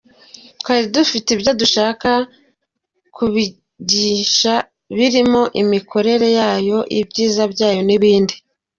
Twari 0.59 0.85
dufite 0.95 1.27
ibyo 1.35 1.51
dushaka 1.61 2.09
kubigisha 3.15 4.53
birimo 4.95 5.41
imikorere 5.61 6.27
yayo, 6.39 6.77
ibyiza 6.99 7.43
byayo 7.53 7.81
n’ibindi. 7.87 8.35